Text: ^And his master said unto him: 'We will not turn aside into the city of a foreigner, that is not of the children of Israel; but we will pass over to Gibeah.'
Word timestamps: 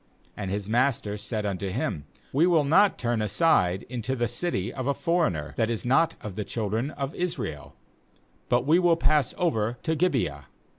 ^And 0.35 0.49
his 0.49 0.67
master 0.67 1.15
said 1.15 1.45
unto 1.45 1.69
him: 1.69 2.05
'We 2.33 2.47
will 2.47 2.63
not 2.63 2.97
turn 2.97 3.21
aside 3.21 3.83
into 3.83 4.15
the 4.15 4.27
city 4.27 4.73
of 4.73 4.87
a 4.87 4.95
foreigner, 4.95 5.53
that 5.57 5.69
is 5.69 5.85
not 5.85 6.15
of 6.21 6.33
the 6.33 6.43
children 6.43 6.89
of 6.89 7.13
Israel; 7.13 7.75
but 8.49 8.65
we 8.65 8.79
will 8.79 8.97
pass 8.97 9.35
over 9.37 9.77
to 9.83 9.95
Gibeah.' 9.95 10.47